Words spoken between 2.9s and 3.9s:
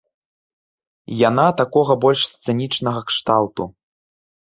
кшталту.